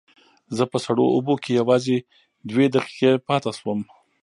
زه 0.57 0.63
په 0.71 0.77
سړو 0.85 1.03
اوبو 1.15 1.33
کې 1.43 1.51
یوازې 1.59 1.97
دوه 2.49 2.65
دقیقې 2.75 3.11
پاتې 3.27 3.51
شوم. 3.57 3.79